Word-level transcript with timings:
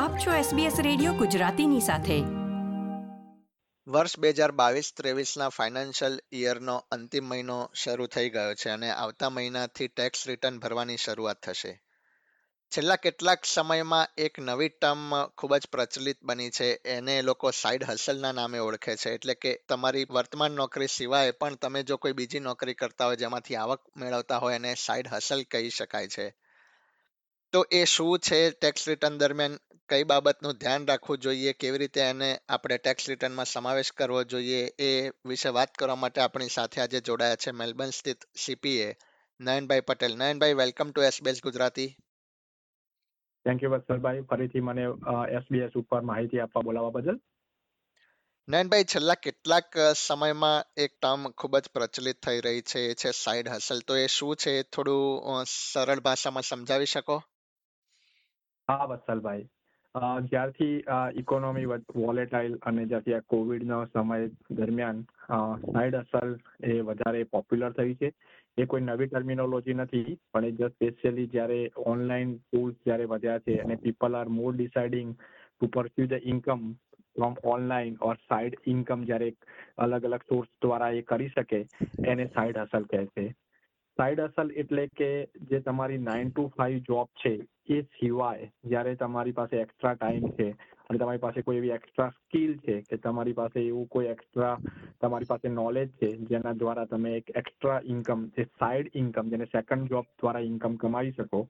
આપ 0.00 0.18
છો 0.18 0.56
SBS 0.56 0.82
radio 0.82 1.12
ગુજરાતીની 1.12 1.80
સાથે. 1.80 2.20
વર્ષ 3.90 4.18
બે 4.18 4.28
હજાર 4.28 4.52
બાવીસ 4.52 4.92
ત્રેવીસના 4.96 5.48
ફાઇનાન્શિયલ 5.48 6.20
યરનો 6.34 6.76
અંતિમ 6.90 7.24
મહિનો 7.24 7.70
શરૂ 7.74 8.06
થઈ 8.06 8.30
ગયો 8.30 8.54
છે 8.54 8.68
અને 8.68 8.90
આવતા 8.90 9.30
મહિનાથી 9.30 9.88
ટેક્સ 9.88 10.28
રિટર્ન 10.28 10.58
ભરવાની 10.58 10.96
શરૂઆત 10.96 11.36
થશે. 11.42 11.82
છેલ્લા 12.76 12.96
કેટલાક 12.96 13.44
સમયમાં 13.44 14.08
એક 14.18 14.38
નવી 14.38 14.68
ટર્મ 14.68 15.26
ખૂબ 15.26 15.56
જ 15.56 15.66
પ્રચલિત 15.72 16.16
બની 16.22 16.50
છે. 16.50 16.74
એને 16.84 17.22
લોકો 17.22 17.50
સાઇડ 17.50 17.84
હસલના 17.84 18.32
નામે 18.32 18.58
ઓળખે 18.58 18.96
છે. 18.96 19.10
એટલે 19.10 19.34
કે 19.34 19.64
તમારી 19.68 20.06
વર્તમાન 20.10 20.52
નોકરી 20.52 20.86
સિવાય 20.86 21.30
પણ 21.30 21.54
તમે 21.54 21.82
જો 21.82 21.96
કોઈ 21.96 22.12
બીજી 22.12 22.40
નોકરી 22.40 22.74
કરતા 22.74 23.06
હોય 23.06 23.16
જેમાંથી 23.16 23.56
આવક 23.56 23.80
મેળવતા 23.96 24.38
હોય 24.38 24.54
એને 24.54 24.74
સાઇડ 24.74 25.08
હસલ 25.08 25.42
કહી 25.42 25.70
શકાય 25.70 26.08
છે. 26.08 26.49
તો 27.52 27.60
એ 27.70 27.84
શું 27.84 28.18
છે 28.26 28.38
ટેક્સ 28.50 28.88
રિટર્ન 28.88 29.18
દરમિયાન? 29.18 29.54
કઈ 29.88 30.04
બાબતનું 30.10 30.58
ધ્યાન 30.60 30.84
રાખવું 30.88 31.18
જોઈએ? 31.18 31.52
કેવી 31.52 31.78
રીતે 31.82 32.00
એને 32.00 32.28
આપણે 32.48 32.76
ટેક્સ 32.78 33.08
રિટર્નમાં 33.10 33.48
સમાવેશ 33.52 33.92
કરવો 33.92 34.20
જોઈએ? 34.32 34.60
એ 34.88 34.90
વિશે 35.30 35.48
વાત 35.56 35.72
કરવા 35.74 35.96
માટે 36.02 36.20
આપણી 36.20 36.52
સાથે 36.56 36.80
આજે 36.80 37.00
જોડાયા 37.08 37.40
છે 37.44 37.50
મેલબર્ન 37.60 37.90
સ્થિત 37.96 38.26
CPA 38.42 38.86
Nayanbhai 39.40 39.80
Patel. 39.80 40.14
Nayanbhai 40.20 40.58
welcome 40.60 40.90
to 40.90 41.06
SBS 41.08 41.42
Gujarati. 41.42 41.88
Thank 43.46 43.62
you 43.62 43.72
Vatsalbhai. 43.72 44.22
ફરીથી 44.30 44.60
મને 44.60 44.84
એસબીએસ 45.38 45.76
ઉપર 45.82 46.00
માહિતી 46.12 46.40
આપવા 46.40 46.62
બોલાવવા 46.68 46.90
બદલ. 46.90 47.18
નયનભાઈ 48.48 48.84
છેલ્લા 48.84 49.18
કેટલાક 49.24 49.80
સમયમાં 49.96 50.64
એક 50.84 50.92
ટર્મ 51.02 51.26
ખૂબ 51.30 51.58
જ 51.58 51.74
પ્રચલિત 51.74 52.22
થઈ 52.26 52.40
રહી 52.46 52.62
છે. 52.62 52.80
એ 52.92 52.94
છે 52.94 53.10
સાઇડ 53.24 53.48
હસલ 53.48 53.80
તો 53.90 53.96
એ 53.96 54.06
શું 54.06 54.36
છે? 54.36 54.56
થોડું 54.62 55.44
સરળ 55.56 56.00
ભાષામાં 56.00 56.48
સમજાવી 56.52 56.92
શકો? 56.94 57.18
હા, 58.70 58.86
વત્સલભાઈ. 58.86 59.46
જ્યારથી 60.30 60.74
ઇકોનોમી 61.20 61.64
વોલેટાઇલ 61.94 62.52
અને 62.62 62.84
જ્યારથી 62.90 63.14
આ 63.16 63.24
કોવિડનો 63.32 63.78
સમય 63.86 64.28
દરમિયાન 64.58 65.00
સાઇડ 65.66 65.96
અસલ 66.00 66.36
એ 66.64 66.76
વધારે 66.90 67.22
પોપ્યુલર 67.32 67.74
થઈ 67.78 67.96
છે. 68.02 68.10
એ 68.58 68.66
કોઈ 68.66 68.84
નવી 68.84 69.08
ટર્મિનોલોજી 69.08 69.76
નથી, 69.76 70.16
પણ 70.32 70.48
એ 70.48 70.52
જસ્ટ 70.52 70.76
સ્પેશિયલી 70.76 71.26
જ્યારે 71.34 71.58
ઓનલાઈન 71.86 72.36
ટૂલ્સ 72.36 72.78
જ્યારે 72.86 73.10
વધ્યા 73.14 73.44
છે 73.46 73.58
અને 73.64 73.80
people 73.84 74.20
are 74.20 74.32
more 74.38 74.54
deciding 74.54 75.12
to 75.18 75.72
pursue 75.76 76.06
the 76.06 76.32
income 76.34 76.64
from 77.16 77.34
online 77.54 78.00
or 78.08 78.16
side 78.28 78.58
income 78.66 79.06
જ્યારે 79.10 79.34
અલગ 79.78 80.10
અલગ 80.10 80.30
સોર્સ 80.30 80.50
દ્વારા 80.62 80.94
એ 80.94 81.06
કરી 81.12 81.30
શકે, 81.36 81.60
એને 82.04 82.32
સાઇડ 82.34 82.64
હસલ 82.64 82.90
કહે 82.92 83.06
છે. 83.14 83.30
સાઇડ 83.98 84.20
અસલ 84.24 84.50
એટલે 84.56 84.84
કે 84.98 85.08
જે 85.48 85.58
તમારી 85.62 86.04
નાઇન 86.04 86.28
ટુ 86.30 86.50
ફાઈવ 86.56 86.84
જોબ 86.88 87.08
છે 87.22 87.32
એ 87.70 87.80
સિવાય 87.96 88.50
જ્યારે 88.64 88.92
તમારી 89.00 89.38
પાસે 89.38 89.56
એક્સ્ટ્રા 89.60 89.94
ટાઈમ 89.94 90.28
છે 90.38 90.46
અને 90.88 90.98
તમારી 90.98 91.22
પાસે 91.24 91.42
કોઈ 91.42 91.58
એવી 91.58 91.72
એક્સ્ટ્રા 91.74 92.10
સ્કિલ 92.10 92.52
છે 92.64 92.76
કે 92.88 92.98
તમારી 92.98 93.36
પાસે 93.40 93.58
એવું 93.60 93.88
કોઈ 93.88 94.08
એક્સ્ટ્રા 94.12 94.54
તમારી 95.00 95.30
પાસે 95.32 95.48
નોલેજ 95.56 95.90
છે 96.00 96.08
જેના 96.30 96.54
દ્વારા 96.54 96.86
તમે 96.92 97.16
એક 97.16 97.34
એક્સ્ટ્રા 97.42 97.80
ઇન્કમ 97.94 98.24
જે 98.36 98.46
સાઇડ 98.58 98.88
ઇન્કમ 98.94 99.34
જેને 99.34 99.46
સેકન્ડ 99.52 99.92
જોબ 99.92 100.08
દ્વારા 100.20 100.46
ઇન્કમ 100.50 100.74
કમાઈ 100.76 101.12
શકો, 101.12 101.42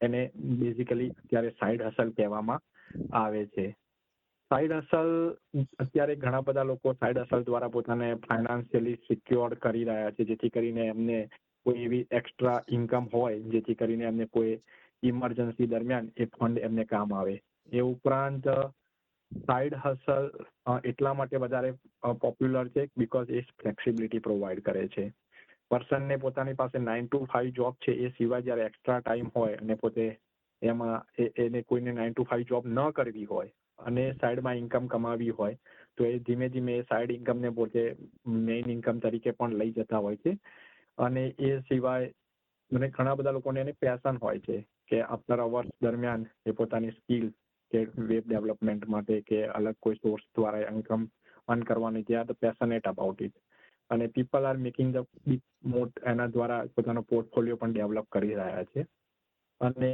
એને 0.00 0.22
બેઝિકલી 0.60 1.12
અત્યારે 1.20 1.52
સાઇડ 1.60 1.84
હસલ 1.86 2.10
કહેવામાં 2.16 2.64
આવે 3.12 3.44
છે. 3.54 3.66
સાઈડ 4.50 4.74
હસલ 4.76 5.12
અત્યારે 5.78 6.16
ઘણા 6.16 6.42
બધા 6.42 6.70
લોકો 6.72 6.94
સાઈડ 6.94 7.22
હસલ 7.22 7.42
દ્વારા 7.44 7.74
પોતાને 7.76 8.10
ફાઇનાન્શિયલી 8.26 8.98
સિક્યોર 9.08 9.56
કરી 9.56 9.84
રહ્યા 9.84 10.10
છે, 10.10 10.24
જેથી 10.24 10.50
કરીને 10.50 10.84
એમને 10.88 11.18
કોઈ 11.66 11.84
એવી 11.84 12.04
એક્સ્ટ્રા 12.10 12.58
ઇન્કમ 12.68 13.08
હોય, 13.12 13.40
જેથી 13.52 13.74
કરીને 13.74 14.04
એમને 14.04 14.26
કોઈ 14.26 14.54
ઇમરજન્સી 15.02 15.66
દરમિયાન 15.66 16.10
એ 16.16 16.24
ફંડ 16.24 16.58
એમને 16.58 16.84
કામ 16.84 17.14
આવે. 17.14 17.40
એ 17.72 17.80
ઉપરાંત 17.82 18.48
સાઇડ 19.46 19.74
હસલ 19.74 20.30
એટલા 20.84 21.14
માટે 21.14 21.36
વધારે 21.36 21.72
પોપ્યુલર 22.20 22.68
છે 22.68 22.88
બીકોઝ 22.96 23.30
એ 23.30 23.40
ફ્લેક્સિબિલિટી 23.62 24.18
પ્રોવાઈડ 24.18 24.62
કરે 24.62 24.88
છે. 24.88 25.04
પર્સનને 25.70 26.16
પોતાની 26.16 26.52
પાસે 26.52 26.78
નાઇન 26.78 27.06
ટુ 27.06 27.24
ફાઈવ 27.24 27.50
જોબ 27.50 27.74
છે 27.86 27.92
એ 27.92 28.08
સિવાય 28.08 28.42
જ્યારે 28.42 28.62
એક્સ્ટ્રા 28.62 29.00
ટાઈમ 29.00 29.28
હોય 29.36 29.56
અને 29.56 29.74
પોતે 29.74 30.04
એમાં 30.62 31.24
એને 31.38 31.62
કોઈને 31.62 31.92
નાઇન 31.92 32.12
ટુ 32.12 32.24
ફાઈવ 32.24 32.46
જોબ 32.46 32.66
ન 32.66 32.80
કરવી 32.90 33.24
હોય 33.24 33.50
અને 33.78 34.04
સાઈડમાં 34.20 34.54
ઇન્કમ 34.54 34.86
કમાવી 34.86 35.30
હોય, 35.30 35.58
તો 35.96 36.04
એ 36.04 36.18
ધીમે 36.18 36.48
ધીમે 36.48 36.72
એ 36.76 36.82
સાઈડ 36.82 37.10
ઇન્કમને 37.10 37.50
પોતે 37.50 37.82
મેઇન 38.26 38.70
ઇન્કમ 38.70 38.98
તરીકે 38.98 39.30
પણ 39.30 39.54
લઈ 39.54 39.72
જતા 39.72 39.98
હોય 39.98 40.16
છે. 40.16 40.32
અને 40.98 41.22
એ 41.38 41.60
સિવાય 41.60 42.10
મને 42.72 42.88
ઘણા 42.88 43.14
બધા 43.14 43.30
લોકોને 43.30 43.60
એને 43.60 43.72
પેશન 43.72 44.16
હોય 44.16 44.38
છે. 44.38 44.58
કે 44.90 45.02
આફ્ટર 45.04 45.44
વર્ષ 45.46 45.76
દરમિયાન 45.80 46.26
એ 46.46 46.52
પોતાની 46.52 46.92
સ્કિલ 46.92 47.26
કે 47.72 47.80
વેબ 48.08 48.24
ડેવલપમેન્ટ 48.26 48.86
માટે 48.86 49.20
કે 49.22 49.40
અલગ 49.50 49.76
કોઈ 49.80 50.00
સોર્સ 50.02 50.24
દ્વારા 50.34 50.70
ઇન્કમ 50.70 51.08
અર્ન 51.48 51.64
કરવાની 51.64 52.04
જે 52.04 52.16
આર 52.16 52.34
પેશનેટ 52.40 52.86
અબાઉટ 52.86 53.20
ઇટ 53.20 53.36
અને 53.90 54.08
people 54.08 54.46
are 54.46 54.58
making 54.58 54.92
the 54.92 55.06
big 55.26 55.42
moat 55.64 56.00
એના 56.04 56.28
દ્વારા 56.28 56.62
પોતાનો 56.74 57.02
પોર્ટફોલિયો 57.04 57.56
પણ 57.56 57.72
ડેવલપ 57.72 58.08
કરી 58.10 58.34
રહ્યા 58.34 58.64
છે. 58.64 58.86
અને 59.60 59.90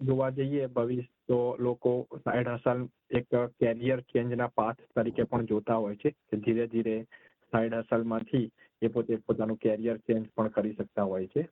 જોવા 0.00 0.30
જઈએ 0.30 0.66
ભવિષ્ય 0.68 1.12
તો 1.26 1.38
લોકો 1.58 1.92
સાઈડ 2.24 2.48
હસલ 2.48 2.80
એક 3.10 3.28
કેરિયર 3.58 4.02
ચેન્જના 4.12 4.50
પાથ 4.54 4.80
તરીકે 4.94 5.24
પણ 5.24 5.46
જોતા 5.46 5.76
હોય 5.76 5.96
છે 5.96 6.10
કે 6.28 6.36
ધીરે 6.38 6.66
ધીરે 6.66 6.96
સાઈડ 7.52 7.78
હસલમાંથી 7.78 8.46
એ 8.82 8.88
પોતે 8.88 9.18
પોતાનું 9.26 9.58
કેરિયર 9.58 9.98
ચેન્જ 10.06 10.28
પણ 10.34 10.50
કરી 10.50 10.74
શકતા 10.74 11.04
હોય 11.04 11.26
છે. 11.26 11.42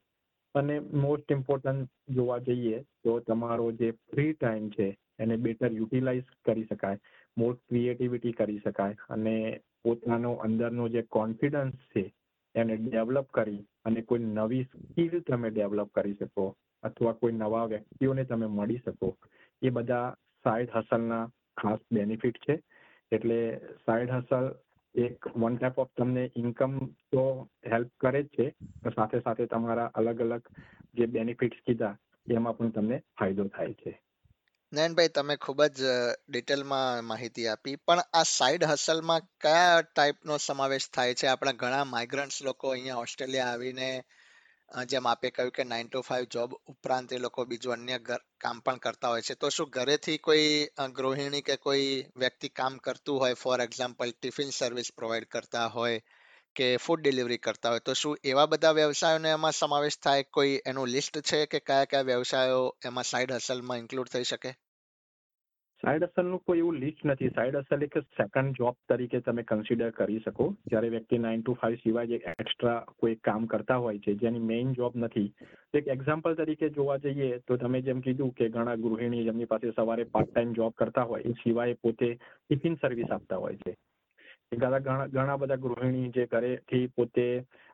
અને 0.55 0.77
મોસ્ટ 0.81 1.31
ઇમ્પોર્ટન્ટ 1.31 1.91
જોવા 2.09 2.39
જઈએ 2.41 2.79
તો 3.05 3.21
તમારો 3.21 3.71
જે 3.73 3.89
ફ્રી 4.11 4.35
ટાઈમ 4.35 4.71
છે, 4.71 4.89
એને 5.19 5.37
બેટર 5.37 5.73
યુટિલાઇઝ 5.73 6.31
કરી 6.45 6.69
શકાય 6.71 6.99
મોર 7.37 7.57
ક્રિએટિવિટી 7.69 8.33
કરી 8.33 8.61
શકાય 8.61 8.97
અને 9.09 9.35
પોતાનો 9.83 10.33
અંદરનો 10.37 10.89
જે 10.89 11.03
કોન્ફિડન્સ 11.11 11.75
છે, 11.93 12.05
એને 12.55 12.77
ડેવલપ 12.77 13.29
કરી 13.31 13.61
અને 13.85 14.03
કોઈ 14.03 14.31
નવી 14.31 14.65
સ્કિલ 14.65 15.21
તમે 15.23 15.51
ડેવલપ 15.51 15.93
કરી 15.95 16.17
શકો 16.21 16.47
અથવા 16.83 17.13
કોઈ 17.13 17.33
નવા 17.33 17.67
વ્યક્તિઓને 17.67 18.25
તમે 18.25 18.47
મળી 18.49 18.79
શકો. 18.79 19.17
એ 19.63 19.71
બધા 19.71 20.15
સાઈડ 20.45 20.75
હસલના 20.75 21.25
ખાસ 21.57 21.81
બેનિફિટ 21.93 22.39
છે. 22.39 22.63
એટલે 23.13 23.39
સાઇડ 23.87 24.11
હસલ 24.11 24.47
એક 24.99 25.27
વન 25.37 25.57
ટાઈપ 25.57 25.79
ઓફ 25.79 25.91
તમને 25.97 26.31
ઇન્કમ 26.37 26.79
તો 27.13 27.23
હેલ્પ 27.67 27.91
કરે 28.01 28.23
જ 28.23 28.27
છે 28.27 28.47
સાથે 28.97 29.21
સાથે 29.21 29.47
તમારા 29.47 29.87
અલગ 29.95 30.21
અલગ 30.21 30.43
જે 30.95 31.07
બેનિફિટ્સ 31.07 31.65
કીધા, 31.67 31.97
એમાં 32.27 32.57
પણ 32.57 32.71
તમને 32.71 33.03
ફાયદો 33.19 33.49
થાય 33.49 33.73
છે. 33.73 33.93
નયનભાઈ, 34.73 35.09
તમે 35.09 35.37
ખૂબ 35.37 35.65
જ 35.65 35.83
ડિટેલમાં 36.29 37.05
માહિતી 37.05 37.47
આપી, 37.47 37.77
પણ 37.77 37.99
આ 38.13 38.23
સાઇડ 38.23 38.65
હસલમાં 38.65 39.21
કયા 39.41 39.83
ટાઈપનો 39.83 40.37
સમાવેશ 40.37 40.89
થાય 40.95 41.15
છે? 41.15 41.27
આપણા 41.27 41.53
ઘણા 41.53 41.85
માઇગ્રન્ટ્સ 41.85 42.43
લોકો 42.45 42.69
અહીંયા 42.69 42.97
ઓસ્ટ્રેલિયા 42.97 43.47
આવીને 43.47 44.05
જેમ 44.89 45.07
આપે 45.07 45.29
કહ્યું 45.31 45.51
કે 45.51 45.65
નાઇન 45.65 45.89
ટુ 45.89 46.01
ફાઇવ 46.03 46.25
જોબ 46.29 46.51
ઉપરાંત 46.67 47.13
એ 47.13 47.19
લોકો 47.19 47.45
બીજું 47.47 47.73
અન્ય 47.77 47.99
કામ 48.39 48.61
પણ 48.61 48.79
કરતા 48.79 49.11
હોય 49.11 49.23
છે. 49.23 49.35
તો 49.37 49.51
શું 49.51 49.71
ઘરેથી 49.71 50.19
કોઈ 50.21 50.49
ગૃહિણી 50.95 51.43
કે 51.43 51.57
કોઈ 51.59 51.87
વ્યક્તિ 52.17 52.49
કામ 52.51 52.79
કરતું 52.81 53.19
હોય? 53.19 53.35
For 53.37 53.59
example 53.61 54.11
tiffin 54.13 54.51
service 54.53 54.91
provide 54.93 55.29
કરતા 55.29 55.67
હોય 55.71 55.99
કે 56.57 56.67
ફૂડ 56.79 57.01
ડિલિવરી 57.03 57.39
કરતા 57.41 57.71
હોય. 57.71 57.81
તો 57.83 57.95
શું 57.95 58.17
એવા 58.25 58.47
બધા 58.49 58.75
વ્યવસાયોને 58.75 59.31
એમાં 59.33 59.53
સમાવેશ 59.55 59.99
થાય? 60.01 60.29
કોઈ 60.31 60.55
એનું 60.67 60.89
લિસ્ટ 60.89 61.21
છે 61.23 61.45
કે 61.47 61.59
કયા 61.63 61.85
કયા 61.87 62.09
વ્યવસાયો 62.11 62.65
એમાં 62.85 63.05
સાઈડ 63.07 63.33
હસલમાં 63.33 63.79
ઇન્ક્લુડ 63.79 64.11
થઈ 64.11 64.25
શકે? 64.25 64.51
સાઈડ 65.83 66.05
અસલનું 66.05 66.41
કોઈ 66.47 66.61
એવું 66.61 66.79
લિસ્ટ 66.83 67.05
નથી. 67.07 67.29
સાઇડ 67.35 67.57
અસલ 67.59 67.83
એક 67.87 67.97
સેકન્ડ 68.17 68.57
જોબ 68.61 68.77
તરીકે 68.91 69.19
તમે 69.27 69.43
કન્સિડર 69.51 69.93
કરી 69.99 70.23
શકો. 70.25 70.47
જ્યારે 70.71 70.89
વ્યક્તિ 70.95 71.21
નાઇન 71.25 71.43
ટુ 71.43 71.55
ફાઇવ 71.61 71.77
સિવાય 71.83 72.11
જે 72.13 72.19
એક્સ્ટ્રા 72.33 72.79
કોઈ 73.01 73.19
કામ 73.29 73.47
કરતા 73.53 73.77
હોય 73.85 74.03
છે, 74.07 74.15
જેની 74.23 74.49
મેઇન 74.49 74.73
જોબ 74.79 74.97
નથી. 74.97 75.29
એક 75.75 75.93
એક્ઝામ્પલ 75.95 76.35
તરીકે 76.35 76.71
જોવા 76.71 76.99
જઈએ 76.99 77.31
તો 77.47 77.57
તમે 77.57 77.83
જેમ 77.83 78.03
કીધું 78.07 78.35
કે 78.35 78.51
ઘણા 78.51 78.83
ગૃહિણી 78.85 79.25
જેમની 79.29 79.51
પાસે 79.53 79.71
સવારે 79.71 80.09
પાર્ટ 80.15 80.33
ટાઈમ 80.33 80.57
જોબ 80.59 80.75
કરતા 80.75 81.07
હોય, 81.13 81.23
એ 81.25 81.33
સિવાય 81.43 81.81
પોતે 81.83 82.09
ટિફિન 82.17 82.79
સર્વિસ 82.83 83.11
આપતા 83.11 83.43
હોય 83.45 83.63
છે. 83.65 83.79
ઘણા 84.53 85.07
ઘણા 85.15 85.41
બધા 85.41 85.63
ગૃહિણી 85.65 86.13
જે 86.13 86.25
ઘરેથી 86.27 86.87
પોતે 86.97 87.27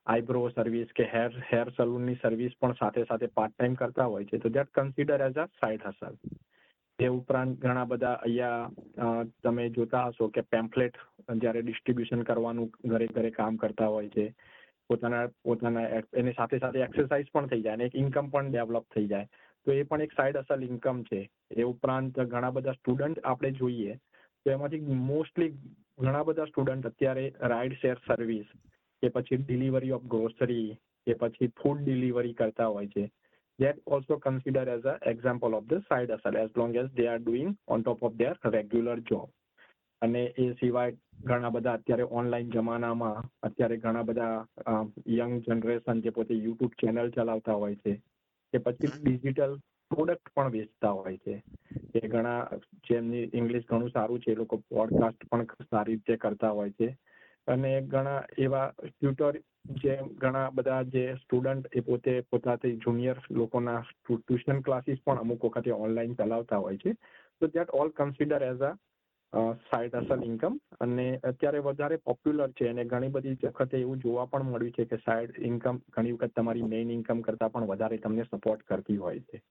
આઈબ્રો 0.06 0.48
સર્વિસ 0.50 0.96
કે 0.98 1.12
હેર 1.12 1.30
હેર 1.50 1.68
સલૂનની 1.76 2.22
સર્વિસ 2.22 2.58
પણ 2.60 2.80
સાથે 2.80 3.04
સાથે 3.10 3.36
પાર્ટ 3.38 3.54
ટાઈમ 3.56 3.74
કરતા 3.74 4.10
હોય 4.14 4.26
છે. 4.26 4.38
તો 4.38 4.48
that 4.50 4.74
consider 4.74 5.24
as 5.28 5.38
a 5.42 5.46
side 5.60 5.86
hustle 5.88 6.18
તે 6.98 7.06
ઉપરાંત 7.10 7.56
ઘણા 7.62 7.86
બધા 7.92 8.16
અહીંયા 8.24 9.22
તમે 9.42 9.64
જોતા 9.76 10.02
હશો 10.08 10.28
કે 10.34 10.42
પેમ્ફલેટ 10.54 10.98
જ્યારે 11.36 11.62
ડિસ્ટ્રીબ્યુશન 11.62 12.26
કરવાનું 12.28 12.68
ઘરે 12.92 13.08
ઘરે 13.14 13.30
કામ 13.38 13.56
કરતા 13.62 13.88
હોય 13.94 14.12
છે, 14.16 14.26
પોતાના 14.90 15.24
પોતાના 15.44 16.02
એની 16.20 16.36
સાથે 16.36 16.60
સાથે 16.64 16.84
એક્સરસાઇઝ 16.86 17.32
પણ 17.32 17.50
થઈ 17.52 17.64
જાય 17.64 17.78
અને 17.78 17.88
એક 17.88 17.98
ઇન્કમ 18.02 18.30
પણ 18.34 18.52
ડેવલપ 18.52 18.86
થઈ 18.94 19.10
જાય. 19.12 19.28
તો 19.66 19.72
એ 19.72 19.82
પણ 19.82 20.06
એક 20.06 20.14
સાઈડ 20.18 20.40
અસલ 20.42 20.62
ઇન્કમ 20.68 21.02
છે. 21.10 21.20
એ 21.52 21.66
ઉપરાંત 21.72 22.20
ઘણા 22.32 22.54
બધા 22.58 22.76
સ્ટુડન્ટ 22.78 23.24
આપણે 23.24 23.50
જોઈએ, 23.60 23.98
તો 24.46 24.54
એમાંથી 24.56 25.00
મોસ્ટલી 25.10 25.50
ઘણા 25.98 26.24
બધા 26.30 26.48
સ્ટુડન્ટ 26.52 26.90
અત્યારે 26.90 27.26
રાઇડ 27.52 27.76
શેર 27.82 27.98
સર્વિસ 28.06 28.48
કે 29.02 29.12
પછી 29.16 29.42
ડિલિવરી 29.42 29.94
ઓફ 29.98 30.06
ગ્રોસરી 30.14 30.70
કે 31.06 31.18
પછી 31.20 31.52
ફૂડ 31.60 31.82
ડિલિવરી 31.82 32.38
કરતા 32.40 32.72
હોય 32.76 32.92
છે. 32.94 33.04
That 33.58 33.76
also 33.86 34.18
considered 34.18 34.68
as 34.68 34.84
an 34.84 34.98
example 35.06 35.54
of 35.54 35.68
the 35.68 35.80
side 35.88 36.10
hustle 36.10 36.36
as 36.36 36.50
long 36.56 36.76
as 36.76 36.88
they 36.96 37.06
are 37.06 37.20
doing 37.20 37.56
on 37.68 37.84
top 37.84 38.02
of 38.02 38.18
their 38.18 38.34
regular 38.44 38.96
job. 39.12 39.28
અને 40.02 40.24
એ 40.38 40.52
સિવાય 40.52 40.96
ઘણા 41.24 41.48
બધા 41.48 41.72
અત્યારે 41.72 42.02
ઓનલાઈન 42.02 42.50
જમાનામાં 42.50 43.30
અત્યારે 43.42 43.76
ઘણા 43.76 44.02
બધા 44.02 44.46
યંગ 45.08 45.42
જનરેશન 45.42 46.00
જે 46.00 46.10
પોતે 46.10 46.34
યુટ્યુબ 46.34 46.70
ચેનલ 46.70 47.10
ચલાવતા 47.10 47.52
હોય 47.52 47.76
છે 47.76 47.94
કે 48.52 48.58
પછી 48.58 48.90
ડિજિટલ 49.02 49.56
પ્રોડક્ટ 49.90 50.28
પણ 50.34 50.50
વેચતા 50.50 50.90
હોય 50.90 51.16
છે. 51.16 51.42
એ 51.94 52.08
ઘણા 52.08 52.50
જેમની 52.90 53.30
ઇંગ્લિશ 53.34 53.66
ઘણું 53.66 53.90
સારું 53.90 54.20
છે 54.20 54.32
એ 54.32 54.34
લોકો 54.34 54.56
પોડકાસ્ટ 54.56 55.28
પણ 55.28 55.44
સારી 55.44 55.92
રીતે 55.92 56.16
કરતા 56.16 56.50
હોય 56.50 56.70
છે. 56.70 56.96
અને 57.46 57.82
ઘણા 57.82 58.24
એવા 58.38 58.72
ટ્યુટર 58.80 59.38
જે 59.82 59.96
ઘણા 60.18 60.50
બધા 60.50 60.82
જે 60.82 61.14
સ્ટુડન્ટ 61.14 61.68
એ 61.72 61.80
પોતે 61.80 62.20
પોતાથી 62.20 62.76
જુનિયર 62.76 63.20
લોકોના 63.30 63.84
ટ્યુશન 64.04 64.60
ક્લાસીસ 64.60 64.98
પણ 65.06 65.18
અમુક 65.18 65.44
વખતે 65.44 65.70
ઓનલાઈન 65.70 66.14
ચલાવતા 66.14 66.56
હોય 66.56 66.76
છે. 66.76 66.92
તો 67.40 67.46
that 67.46 67.70
all 67.70 67.88
consider 67.88 68.42
as 68.42 68.62
a 69.32 69.52
side 69.52 69.94
hustle 69.94 70.24
income 70.24 70.60
અને 70.80 71.16
અત્યારે 71.16 71.58
વધારે 71.58 71.96
પોપ્યુલર 71.96 72.50
છે 72.50 72.68
અને 72.68 72.84
ઘણી 72.84 73.08
બધી 73.08 73.38
વખતે 73.44 73.78
એવું 73.78 73.98
જોવા 73.98 74.24
પણ 74.24 74.42
મળ્યું 74.42 74.72
છે 74.72 74.84
કે 74.84 74.96
સાઇડ 74.96 75.30
ઇન્કમ 75.38 75.80
ઘણી 75.90 76.12
વખત 76.12 76.32
તમારી 76.36 76.62
મેઇન 76.62 76.90
ઇન્કમ 76.90 77.20
કરતા 77.20 77.48
પણ 77.48 77.66
વધારે 77.66 77.98
તમને 77.98 78.22
સપોર્ટ 78.22 78.62
કરતી 78.62 78.96
હોય 78.96 79.18
છે. 79.18 79.42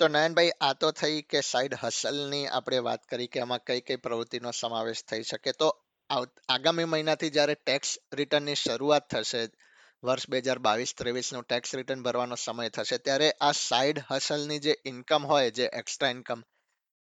તો 0.00 0.08
નયનભાઈ, 0.08 0.50
આ 0.60 0.72
તો 0.72 0.90
થઈ 0.90 1.22
કે 1.22 1.40
સાઇડ 1.40 1.74
હસલની 1.82 2.46
આપણે 2.46 2.78
વાત 2.78 3.02
કરી 3.02 3.26
કે 3.26 3.40
આમાં 3.40 3.58
કઈ 3.66 3.80
કઈ 3.80 3.96
પ્રવૃત્તિનો 3.96 4.50
સમાવેશ 4.50 5.04
થઈ 5.10 5.22
શકે. 5.22 5.52
તો 5.52 5.87
આગામી 6.10 6.84
મહિનાથી 6.84 7.30
જ્યારે 7.30 7.54
ટેક્સ 7.54 7.90
રિટર્નની 8.14 8.54
શરૂઆત 8.54 9.08
થશે, 9.10 9.40
વર્ષ 10.02 10.30
બે 10.30 10.38
હજાર 10.38 10.58
બાવીસ 10.58 10.94
ત્રેવીસનો 10.94 11.42
ટેક્સ 11.42 11.74
રિટર્ન 11.74 12.02
ભરવાનો 12.02 12.34
સમય 12.34 12.68
થશે, 12.68 12.98
ત્યારે 12.98 13.28
આ 13.40 13.52
સાઇડ 13.52 13.98
હસલની 14.10 14.58
જે 14.58 14.76
ઇન્કમ 14.84 15.26
હોય, 15.26 15.50
જે 15.50 15.66
એક્સ્ટ્રા 15.80 16.10
ઇન્કમ 16.10 16.44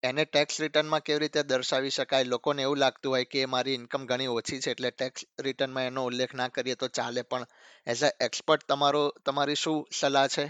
એને 0.04 0.24
ટેક્સ 0.26 0.62
રિટર્નમાં 0.62 1.00
કેવી 1.00 1.20
રીતે 1.20 1.44
દર્શાવી 1.44 1.90
શકાય? 1.90 2.24
લોકોને 2.24 2.62
એવું 2.62 2.78
લાગતું 2.78 3.12
હોય 3.12 3.26
કે 3.26 3.46
મારી 3.46 3.74
ઇન્કમ 3.74 4.06
ઘણી 4.06 4.28
ઓછી 4.28 4.60
છે, 4.60 4.72
એટલે 4.72 4.92
ટેક્સ 4.92 5.26
રિટર્નમાં 5.40 5.84
એનો 5.84 6.06
ઉલ્લેખ 6.06 6.34
ના 6.36 6.48
કરીએ 6.48 6.76
તો 6.76 6.88
ચાલે, 6.88 7.22
પણ 7.22 7.46
એઝ 7.88 8.04
અ 8.04 8.12
એક્સપર્ટ 8.22 8.66
તમારો, 8.68 9.04
તમારી 9.26 9.56
શું 9.56 9.86
સલાહ 10.00 10.28
છે? 10.28 10.46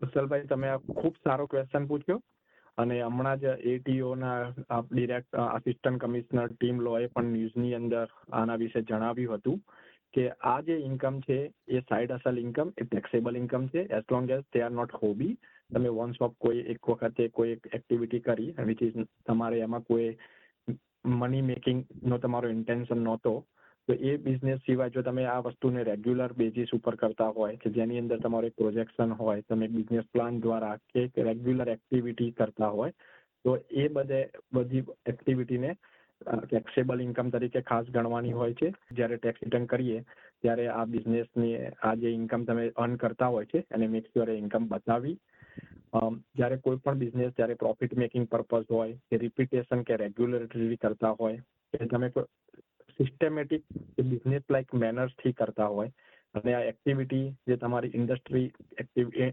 કુશલભાઈ 0.00 0.46
તમે 0.46 0.76
ખૂબ 0.76 1.16
સારો 1.24 1.46
ક્વેશ્ચન 1.46 1.86
પૂછ્યો. 1.86 2.22
અને 2.78 2.96
હમણાં 3.00 3.40
જ 3.40 3.54
એટીઓ 3.68 4.12
ના 4.16 4.82
ડિરેક્ટ 4.84 5.40
આસિસ્ટન્ટ 5.40 6.00
કમિશનર 6.00 6.52
ટીમ 6.52 6.80
લોએ 6.80 7.08
પણ 7.08 7.32
ન્યૂઝની 7.32 7.74
અંદર 7.74 8.06
આના 8.32 8.56
વિશે 8.56 8.82
જણાવ્યું 8.82 9.38
હતું 9.38 9.60
કે 10.14 10.24
આ 10.44 10.58
જે 10.62 10.76
ઇન્કમ 10.82 11.20
છે 11.20 11.38
એ 11.70 11.82
સાઇડ 11.82 12.12
અસલ 12.12 12.38
ઇન્કમ 12.38 12.72
એ 12.76 12.86
ટેક્સેબલ 12.86 13.38
ઇન્કમ 13.38 13.68
છે 13.68 13.86
as 13.90 14.06
long 14.10 14.30
as 14.30 14.46
they 14.52 14.62
are 14.62 14.72
not 14.72 14.96
hobby 14.96 15.34
તમે 15.70 15.90
વન્સ 15.90 16.20
ઓફ 16.20 16.36
કોઈ 16.38 16.64
એક 16.66 16.90
વખતે 16.90 17.28
કોઈ 17.30 17.52
એક 17.52 17.68
એક્ટિવિટી 17.72 18.22
કરી 18.22 18.68
વિચ 18.70 18.82
ઇઝ 18.82 19.00
તમારે 19.26 19.60
એમાં 19.60 19.84
કોઈ 19.84 20.10
મની 21.14 21.44
મેકિંગ 21.44 21.84
નો 22.02 22.18
તમારો 22.18 22.50
ઇન્ટેન્શન 22.50 23.00
નહોતો 23.00 23.34
તો 23.88 23.94
એ 24.00 24.16
બિઝનેસ 24.26 24.60
સિવાય 24.66 24.92
જો 24.92 25.02
તમે 25.02 25.24
આ 25.30 25.40
વસ્તુને 25.46 25.80
રેગ્યુલર 25.84 26.32
બેઝિસ 26.38 26.70
ઉપર 26.76 26.94
કરતા 26.96 27.32
હોય 27.38 27.56
કે 27.62 27.70
જેની 27.70 27.98
અંદર 28.02 28.18
તમારો 28.20 28.50
પ્રોજેક્શન 28.60 29.10
હોય, 29.18 29.42
તમે 29.48 29.66
બિઝનેસ 29.68 30.06
પ્લાન 30.12 30.40
દ્વારા 30.40 30.76
કે 30.92 31.26
રેગ્યુલર 31.28 31.68
એક્ટિવિટી 31.74 32.30
કરતા 32.38 32.70
હોય, 32.76 32.92
તો 33.44 33.50
એ 33.70 33.88
બધે, 33.88 34.20
બધી 34.54 34.84
એક્ટિવિટીને 35.06 35.70
ટેક્સેબલ 36.44 37.04
ઇન્કમ 37.04 37.30
તરીકે 37.32 37.60
ખાસ 37.70 37.90
ગણવાની 37.94 38.36
હોય 38.38 38.54
છે. 38.54 38.68
જ્યારે 38.96 39.16
ટેક્સ 39.18 39.44
રિટર્ન 39.44 39.66
કરીએ, 39.66 39.98
ત્યારે 40.42 40.66
આ 40.68 40.84
બિઝનેસની 40.92 41.54
આ 41.82 41.94
જે 42.02 42.12
ઇન્કમ 42.18 42.46
તમે 42.48 42.64
અર્ન 42.84 42.96
કરતા 42.96 43.32
હોય 43.34 43.50
છે, 43.52 43.64
એને 43.74 43.86
મેક 43.88 44.08
શ્યોર 44.12 44.30
ઇન્કમ 44.34 44.68
બતાવી. 44.72 45.16
જ્યારે 46.38 46.56
કોઈ 46.64 46.80
પણ 46.84 47.02
બિઝનેસ 47.02 47.36
જ્યારે 47.36 47.60
પ્રોફિટ 47.64 47.98
મેકિંગ 48.02 48.26
પર્પઝ 48.32 48.72
હોય, 48.78 48.96
કે 49.10 49.20
રિપીટેશન 49.24 49.82
કે 49.82 50.00
રેગ્યુલરલી 50.04 50.80
કરતા 50.86 51.12
હોય, 51.20 51.44
કે 51.74 51.90
તમે 51.92 52.08
સિસ્ટમેટિક 52.98 53.64
બિઝનેસ 54.02 54.44
લાઇક 54.48 54.74
મેનર્સથી 54.76 55.32
કરતા 55.32 55.68
હોય 55.68 55.90
અને 56.34 56.54
આ 56.54 56.62
એક્ટિવિટી 56.64 57.24
જે 57.46 57.56
તમારી 57.56 57.92
ઇન્ડસ્ટ્રી 57.94 58.46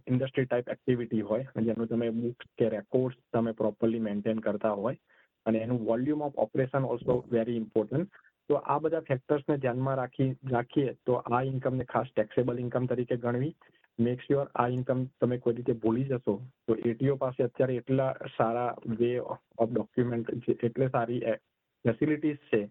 ઇન્ડસ્ટ્રી 0.07 0.45
ટાઈપ 0.45 0.67
એક્ટિવિટી 0.67 1.21
હોય 1.23 1.65
જેનું 1.67 1.87
તમે 1.87 2.11
બુક્સ 2.13 2.51
કે 2.57 2.69
રેકોર્ડ 2.69 3.19
તમે 3.33 3.53
પ્રોપરલી 3.53 4.01
મેન્ટેન 4.01 4.41
કરતા 4.41 4.75
હોય 4.75 5.19
અને 5.45 5.59
એનું 5.59 5.85
volume 5.85 6.21
of 6.21 6.37
operation 6.37 6.87
also 6.87 7.17
very 7.31 7.57
important 7.57 8.21
તો 8.49 8.61
આ 8.65 8.79
બધા 8.79 9.01
ફેક્ટર્સને 9.01 9.57
ધ્યાનમાં 9.57 9.97
રાખી, 9.97 10.31
રાખીએ 10.51 10.95
તો 11.05 11.21
આ 11.27 11.41
ઇન્કમને 11.43 11.85
ખાસ 11.85 12.09
ટેક્સેબલ 12.11 12.59
ઇન્કમ 12.59 12.87
તરીકે 12.87 13.17
ગણવી. 13.17 13.53
મેક 13.99 14.21
શ્યોર 14.21 14.47
આ 14.55 14.67
ઇન્કમ 14.69 15.01
તમે 15.21 15.37
કોઈ 15.37 15.55
રીતે 15.55 15.73
ભૂલી 15.75 16.05
જશો 16.05 16.33
તો 16.67 16.77
એટીઓ 16.85 17.15
પાસે 17.17 17.41
અત્યારે 17.43 17.75
એટલા 17.75 18.11
સારા 18.37 18.69
વે 18.99 19.11
ઓફ 19.25 19.71
ડોક્યુમેન્ટ 19.71 20.49
એટલે 20.59 20.87
સારી 20.89 21.21
ફેસિલિટીઝ 21.85 22.39
છે 22.49 22.61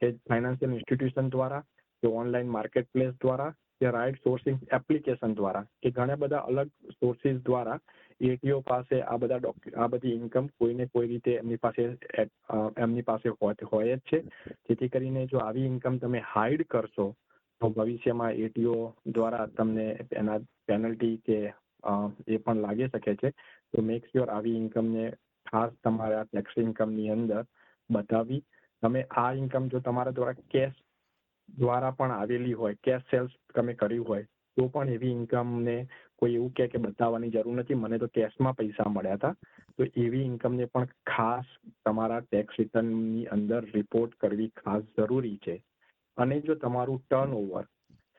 કે 0.00 0.12
ફાઇનાન્શિયલ 0.28 0.76
ઇન્સ્ટિટ્યુશન 0.76 1.32
દ્વારા, 1.34 1.64
કે 2.02 2.14
ઓનલાઈન 2.20 2.54
માર્કેટ 2.56 2.92
પ્લેસ 2.92 3.14
દ્વારા, 3.24 3.52
કે 3.80 3.90
રાઇટ 3.96 4.22
સોર્સિંગ 4.24 4.58
એપ્લિકેશન 4.78 5.34
દ્વારા, 5.38 5.66
કે 5.82 5.92
ઘણા 5.96 6.20
બધા 6.22 6.46
અલગ 6.50 6.70
સોર્સિસ 6.98 7.38
દ્વારા 7.48 7.78
એટીઓ 8.20 8.58
પાસે 8.70 8.96
આ 9.02 9.18
બધા 9.22 9.52
આ 9.82 9.88
બધી 9.92 10.16
ઇન્કમ 10.20 10.48
કોઈને 10.58 10.86
કોઈ 10.94 11.08
રીતે 11.12 11.32
એમની 11.36 11.60
પાસે 11.64 11.82
એમની 12.84 13.06
પાસે 13.10 13.28
હોય 13.72 13.96
જ 13.96 14.02
છે. 14.10 14.18
જેથી 14.68 14.92
કરીને 14.94 15.26
જો 15.32 15.40
આવી 15.44 15.66
ઇન્કમ 15.72 15.98
તમે 16.02 16.20
હાઇડ 16.32 16.64
કરશો, 16.74 17.06
તો 17.60 17.70
ભવિષ્યમાં 17.76 18.38
એટીઓ 18.44 18.76
દ્વારા 19.14 19.46
તમને 19.56 19.86
એના 20.20 20.38
પેનલ્ટી 20.68 21.16
કે 21.26 21.38
એ 22.26 22.38
પણ 22.44 22.62
લાગી 22.66 22.90
શકે 22.92 23.16
છે. 23.22 23.30
તો 23.72 23.82
મેક 23.82 24.08
શ્યોર 24.12 24.30
આવી 24.30 24.56
ઇન્કમને 24.62 25.04
ખાસ 25.46 25.72
તમારા 25.84 26.24
ટેક્સ 26.24 26.64
ઇન્કમની 26.66 27.10
અંદર 27.16 27.44
બતાવી 27.90 28.42
તમે 28.82 29.06
આ 29.22 29.32
ઇન્કમ 29.34 29.68
જો 29.68 29.80
તમારા 29.80 30.16
દ્વારા 30.18 30.48
કેશ 30.50 30.76
દ્વારા 31.48 31.96
પણ 31.98 32.12
આવેલી 32.12 32.58
હોય 32.60 32.80
કેશ 32.82 33.04
સેલ્સ 33.10 33.32
તમે 33.54 33.74
કર્યું 33.74 34.06
હોય, 34.08 34.26
તો 34.56 34.68
પણ 34.68 34.88
એવી 34.88 35.12
ઇન્કમને 35.12 35.76
કોઈ 36.16 36.34
એવું 36.34 36.52
કે 36.52 36.78
બતાવવાની 36.78 37.30
જરૂર 37.30 37.56
નથી. 37.56 37.80
મને 37.82 37.98
તો 37.98 38.08
કેશમાં 38.08 38.56
પૈસા 38.56 38.88
મળ્યા 38.88 39.16
હતા. 39.16 39.34
તો 39.76 39.82
એવી 39.96 40.24
ઇન્કમને 40.24 40.66
પણ 40.66 40.94
ખાસ 41.06 41.48
તમારા 41.84 42.20
ટેક્સ 42.22 42.58
રિટર્નની 42.58 43.26
અંદર 43.36 43.62
રિપોર્ટ 43.74 44.16
કરવી 44.20 44.50
ખાસ 44.62 44.84
જરૂરી 44.98 45.38
છે. 45.44 45.56
અને 46.16 46.40
જો 46.40 46.54
તમારું 46.54 47.00
turn 47.00 47.32
over 47.34 47.64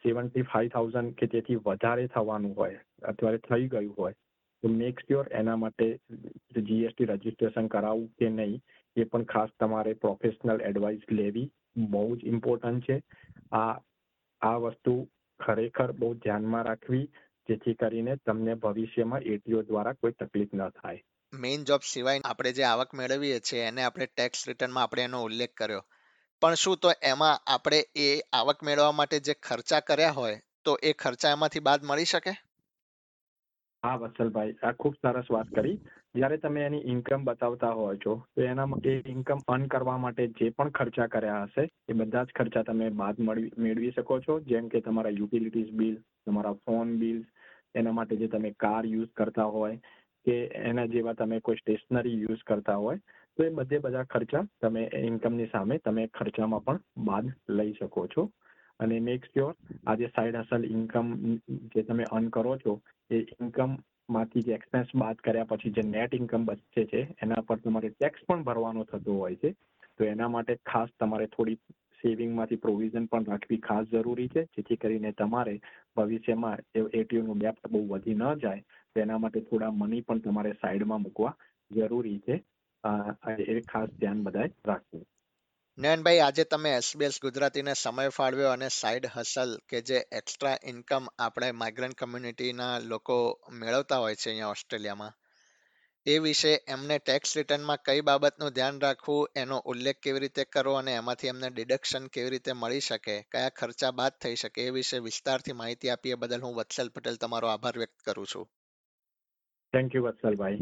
seventy 0.05 0.49
five 0.51 0.73
thousand 0.73 1.15
કે 1.15 1.27
તેથી 1.27 1.61
વધારે 1.65 2.07
થવાનું 2.07 2.53
હોય 2.57 2.79
અથવા 3.03 3.37
થઈ 3.39 3.67
ગયું 3.67 3.93
હોય, 3.97 4.15
તો 4.63 4.69
મેક 4.69 4.99
શ્યોર 4.99 5.25
એના 5.39 5.57
માટે 5.63 5.87
જીએસટી 6.69 7.05
રજીસ્ટ્રેશન 7.05 7.67
કરાવવું 7.67 8.09
કે 8.19 8.29
નહીં 8.29 8.61
એ 8.95 9.03
પણ 9.03 9.23
ખાસ 9.23 9.49
તમારે 9.59 9.93
પ્રોફેશનલ 9.93 10.61
એડવાઇસ 10.61 11.01
લેવી 11.11 11.51
બહુ 11.77 12.15
જ 12.15 12.23
ઇમ્પોર્ટન્ટ 12.23 12.85
છે. 12.85 13.01
આ 13.51 13.75
આ 14.41 14.57
વસ્તુ 14.57 14.95
ખરેખર 15.39 15.91
બહુ 15.91 16.13
ધ્યાનમાં 16.13 16.63
રાખવી 16.63 17.05
જેથી 17.49 17.73
કરીને 17.73 18.15
તમને 18.15 18.53
ભવિષ્યમાં 18.55 19.21
એટીઓ 19.21 19.61
દ્વારા 19.61 19.93
કોઈ 19.93 20.11
તકલીફ 20.11 20.53
ન 20.53 20.69
થાય. 20.69 21.01
મેઇન 21.33 21.63
જોબ 21.63 21.81
સિવાય 21.81 22.19
આપણે 22.23 22.51
જે 22.51 22.63
આવક 22.63 22.93
મેળવીએ 22.93 23.39
છીએ 23.39 23.63
એને 23.63 23.83
આપણે 23.83 24.05
ટેક્સ 24.05 24.47
રિટર્નમાં 24.47 24.83
આપણે 24.83 25.01
એનો 25.01 25.23
ઉલ્લેખ 25.23 25.53
કર્યો. 25.53 25.83
પણ 26.41 26.53
શું 26.53 26.77
તો 26.77 26.91
એમાં 27.01 27.39
આપણે 27.47 27.83
એ 27.95 28.21
આવક 28.33 28.63
મેળવવા 28.63 28.91
માટે 28.91 29.19
જે 29.19 29.33
ખર્ચા 29.33 29.79
કર્યા 29.79 30.11
હોય 30.11 30.39
તો 30.63 30.77
એ 30.83 30.93
ખર્ચા 30.93 31.31
એમાંથી 31.31 31.59
બાદ 31.59 31.83
મળી 31.83 32.05
શકે? 32.05 32.31
હા 33.83 33.95
વત્સલભાઈ 33.95 34.53
આ 34.63 34.71
ખૂબ 34.71 34.95
સરસ 34.95 35.31
વાત 35.31 35.47
કરી. 35.47 35.79
જ્યારે 36.15 36.37
તમે 36.37 36.61
એની 36.61 36.87
ઇન્કમ 36.93 37.23
બતાવતા 37.23 37.71
હોય 37.71 37.99
છો, 38.05 38.13
તો 38.35 38.41
એના 38.43 38.79
એ 38.83 38.95
ઇન્કમ 39.05 39.39
અર્ન 39.47 39.67
કરવા 39.67 39.97
માટે 39.97 40.27
જે 40.39 40.49
પણ 40.49 40.69
ખર્ચા 40.69 41.07
કર્યા 41.07 41.45
હશે, 41.45 41.63
એ 41.89 41.93
બધા 41.93 42.23
જ 42.23 42.35
ખર્ચા 42.35 42.63
તમે 42.63 42.89
બાદ 43.01 43.21
મેળવી 43.57 43.91
શકો 43.91 44.19
છો. 44.19 44.39
જેમ 44.49 44.67
કે 44.67 44.81
તમારા 44.81 45.17
યુટિલિટીઝ 45.19 45.71
બિલ 45.73 45.95
તમારા 46.25 46.59
ફોન 46.65 46.91
બિલ 46.99 47.23
એના 47.75 47.91
માટે 47.91 48.15
જે 48.15 48.27
તમે 48.27 48.51
કાર 48.59 48.83
યુઝ 48.85 49.11
કરતા 49.15 49.49
હોય, 49.55 49.79
કે 50.25 50.35
એના 50.69 50.87
જેવા 50.87 51.13
તમે 51.13 51.39
કોઈ 51.39 51.61
સ્ટેશનરી 51.61 52.19
યુઝ 52.21 52.43
કરતા 52.43 52.75
હોય, 52.75 52.99
તો 53.37 53.43
એ 53.43 53.49
બધે 53.49 53.79
બધા 53.79 54.03
ખર્ચા 54.03 54.43
તમે 54.61 54.83
ઇન્કમની 55.01 55.51
સામે 55.51 55.77
તમે 55.77 56.07
ખર્ચામાં 56.07 56.65
પણ 56.65 56.81
બાદ 57.05 57.31
લઈ 57.49 57.73
શકો 57.73 58.07
છો. 58.07 58.27
અને 58.79 58.99
મેક 58.99 59.25
શ્યોર 59.25 59.55
આ 59.87 59.95
જે 59.95 60.11
સાઈડ 60.15 60.35
હસલ 60.35 60.63
ઇન્કમ 60.65 61.15
જે 61.75 61.83
તમે 61.83 62.11
અર્ન 62.11 62.29
કરો 62.29 62.57
છો, 62.57 62.75
એ 63.11 63.23
ઇન્કમ 63.39 63.79
માંથી 64.11 64.41
જે 64.41 64.53
એક્સપેન્સ 64.53 64.95
બાદ 64.95 65.21
કર્યા 65.25 65.49
પછી 65.51 65.71
જે 65.71 65.83
નેટ 65.89 66.15
ઇન્કમ 66.15 66.45
બચે 66.45 66.83
છે, 66.85 67.01
એના 67.23 67.45
પર 67.47 67.57
તમારે 67.57 67.89
ટેક્સ 67.89 68.25
પણ 68.27 68.43
ભરવાનો 68.43 68.83
થતો 68.83 69.13
હોય 69.13 69.35
છે. 69.35 69.51
તો 69.97 70.05
એના 70.05 70.27
માટે 70.27 70.53
ખાસ 70.65 70.89
તમારે 70.99 71.27
થોડી 71.27 71.57
સેવિંગમાંથી 72.03 72.55
પ્રોવિઝન 72.55 73.05
પણ 73.05 73.25
રાખવી 73.25 73.57
ખાસ 73.57 73.85
જરૂરી 73.87 74.27
છે, 74.27 74.43
જેથી 74.55 74.75
કરીને 74.75 75.11
તમારે 75.11 75.55
ભવિષ્યમાં 75.97 76.57
એટીએમનું 76.93 77.39
ડેપ્ટ 77.39 77.71
બહુ 77.71 77.81
વધી 77.87 78.15
ન 78.15 78.25
જાય. 78.35 78.63
તેના 78.95 79.17
માટે 79.17 79.39
થોડા 79.41 79.71
મની 79.71 80.01
પણ 80.01 80.19
તમારે 80.19 80.51
સાઈડમાં 80.61 81.01
મૂકવા 81.01 81.33
જરૂરી 81.71 82.19
છે. 82.19 82.43
એ 83.47 83.59
ખાસ 83.61 83.89
ધ્યાન 83.99 84.23
બધાએ 84.23 84.49
રાખવું. 84.67 85.03
નયનભાઈ, 85.81 86.19
આજે 86.19 86.43
તમે 86.43 86.71
એસબીએસ 86.77 87.15
ગુજરાતીને 87.21 87.73
સમય 87.73 88.09
ફાળવ્યો 88.09 88.49
અને 88.49 88.67
સાઇડ 88.67 89.05
હસલ 89.05 89.53
કે 89.69 89.79
જે 89.81 90.01
એક્સ્ટ્રા 90.11 90.57
ઇન્કમ 90.63 91.07
આપણે 91.19 91.47
માઇગ્રન્ટ 91.51 91.97
કમ્યુનિટીના 91.97 92.75
લોકો 92.79 93.15
મેળવતા 93.51 93.97
હોય 93.97 94.15
છે 94.15 94.29
અહીંયા 94.29 94.47
ઓસ્ટ્રેલિયામાં, 94.47 95.15
એ 96.05 96.19
વિશે 96.19 96.51
એમને 96.67 96.97
ટેક્સ 96.99 97.37
રિટર્નમાં 97.37 97.81
કઈ 97.85 98.01
બાબતનું 98.01 98.49
ધ્યાન 98.49 98.81
રાખવું, 98.81 99.29
એનો 99.35 99.57
ઉલ્લેખ 99.65 99.99
કેવી 99.99 100.19
રીતે 100.19 100.45
કરવો 100.45 100.73
અને 100.73 100.95
એમાંથી 100.95 101.27
એમને 101.27 101.49
ડિડક્શન 101.49 102.07
કેવી 102.07 102.29
રીતે 102.29 102.53
મળી 102.53 102.79
શકે, 102.79 103.17
કયા 103.31 103.49
ખર્ચા 103.49 103.91
બાદ 103.91 104.21
થઈ 104.21 104.35
શકે, 104.35 104.67
એ 104.67 104.69
વિશે 104.69 104.99
વિસ્તારથી 104.99 105.53
માહિતી 105.53 105.89
આપી 105.89 106.09
એ 106.09 106.15
બદલ 106.15 106.41
હું 106.41 106.55
વત્સલ 106.55 106.89
પટેલ 106.89 107.15
તમારો 107.15 107.47
આભાર 107.47 107.77
વ્યક્ત 107.77 107.99
કરું 108.05 108.31
છું. 108.35 108.47
Thank 109.73 109.95
you 109.95 110.03
Vatsalbhai. 110.03 110.61